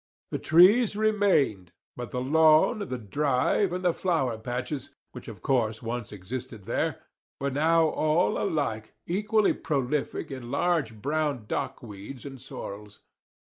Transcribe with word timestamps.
The 0.31 0.39
trees 0.39 0.95
remained, 0.95 1.73
but 1.95 2.09
the 2.09 2.21
lawn, 2.23 2.79
the 2.89 2.97
drive, 2.97 3.71
and 3.71 3.85
the 3.85 3.93
flower 3.93 4.39
patches, 4.39 4.89
which 5.11 5.27
of 5.27 5.43
course 5.43 5.83
once 5.83 6.11
existed 6.11 6.63
there, 6.63 7.03
were 7.39 7.51
now 7.51 7.85
all 7.89 8.39
alike, 8.41 8.95
equally 9.05 9.53
prolific 9.53 10.31
in 10.31 10.49
large 10.49 10.99
brown 11.03 11.45
dock 11.47 11.83
weeds 11.83 12.25
and 12.25 12.41
sorrels. 12.41 13.01